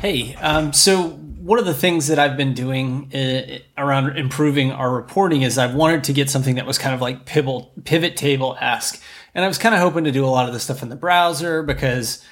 [0.00, 4.94] Hey, um, so one of the things that I've been doing uh, around improving our
[4.94, 8.58] reporting is I've wanted to get something that was kind of like pivot, pivot table
[8.60, 9.02] esque.
[9.34, 10.96] And I was kind of hoping to do a lot of this stuff in the
[10.96, 12.22] browser because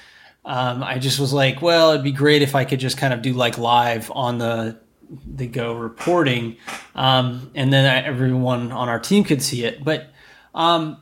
[0.45, 3.23] um, I just was like, well, it'd be great if I could just kind of
[3.23, 4.79] do like live on the
[5.27, 6.57] the Go reporting,
[6.95, 9.83] um, and then I, everyone on our team could see it.
[9.83, 10.09] But
[10.55, 10.97] um,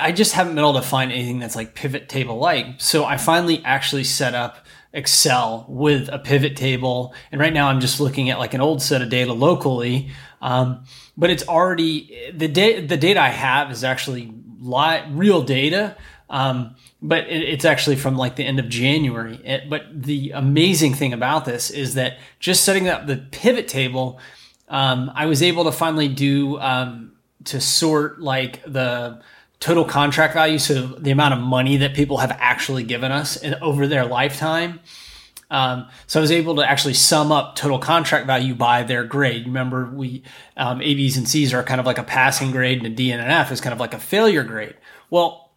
[0.00, 2.80] I just haven't been able to find anything that's like pivot table like.
[2.80, 7.14] So I finally actually set up Excel with a pivot table.
[7.30, 10.10] And right now I'm just looking at like an old set of data locally.
[10.40, 10.84] Um,
[11.16, 15.96] but it's already the data, the data I have is actually li- real data.
[16.30, 19.36] Um, but it, it's actually from like the end of January.
[19.44, 24.18] It, but the amazing thing about this is that just setting up the pivot table,
[24.68, 27.12] um, I was able to finally do, um,
[27.44, 29.20] to sort like the,
[29.60, 33.54] total contract value, so the amount of money that people have actually given us in,
[33.54, 34.80] over their lifetime.
[35.50, 39.46] Um, so I was able to actually sum up total contract value by their grade.
[39.46, 40.22] Remember, we
[40.56, 43.10] um, A, B's, and C's are kind of like a passing grade, and a D
[43.10, 44.74] and an F is kind of like a failure grade.
[45.10, 45.47] Well,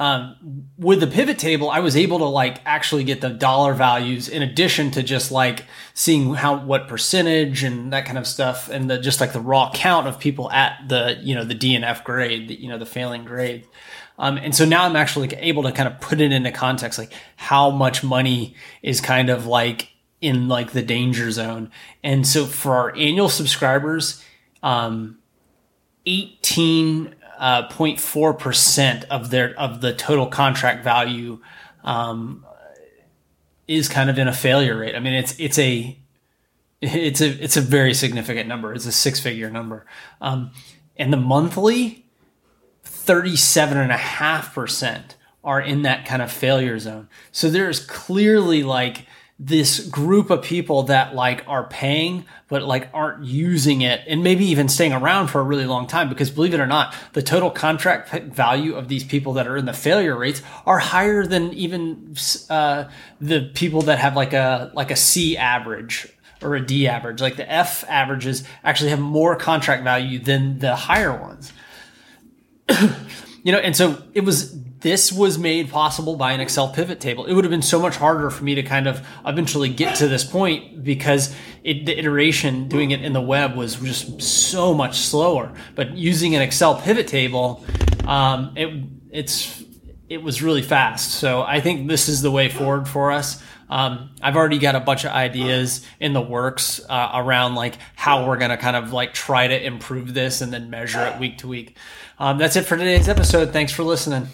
[0.00, 4.30] um, with the pivot table, I was able to like actually get the dollar values
[4.30, 8.88] in addition to just like seeing how what percentage and that kind of stuff, and
[8.88, 12.48] the, just like the raw count of people at the you know the DNF grade,
[12.48, 13.68] the, you know the failing grade.
[14.18, 17.12] Um, and so now I'm actually able to kind of put it into context, like
[17.36, 19.90] how much money is kind of like
[20.22, 21.70] in like the danger zone.
[22.02, 24.24] And so for our annual subscribers,
[24.62, 25.18] um,
[26.06, 31.40] 18 uh, 0.4 percent of their of the total contract value
[31.82, 32.44] um,
[33.66, 34.94] is kind of in a failure rate.
[34.94, 35.98] I mean, it's it's a
[36.82, 38.74] it's a it's a very significant number.
[38.74, 39.86] It's a six figure number,
[40.20, 40.50] um,
[40.96, 42.04] and the monthly
[42.84, 47.08] thirty seven and a half percent are in that kind of failure zone.
[47.32, 49.06] So there's clearly like
[49.42, 54.44] this group of people that like are paying but like aren't using it and maybe
[54.44, 57.50] even staying around for a really long time because believe it or not the total
[57.50, 62.14] contract value of these people that are in the failure rates are higher than even
[62.50, 62.84] uh,
[63.18, 66.06] the people that have like a like a c average
[66.42, 67.20] or a d average.
[67.20, 71.52] Like the f averages actually have more contract value than the higher ones.
[73.42, 77.26] You know and so it was this was made possible by an Excel pivot table.
[77.26, 80.08] It would have been so much harder for me to kind of eventually get to
[80.08, 84.98] this point because it, the iteration doing it in the web was just so much
[84.98, 85.52] slower.
[85.74, 87.64] But using an Excel pivot table,
[88.06, 89.62] um, it it's
[90.08, 91.12] it was really fast.
[91.12, 93.42] So I think this is the way forward for us.
[93.68, 98.26] Um, I've already got a bunch of ideas in the works uh, around like how
[98.26, 101.48] we're gonna kind of like try to improve this and then measure it week to
[101.48, 101.76] week.
[102.18, 103.52] Um, that's it for today's episode.
[103.52, 104.26] Thanks for listening.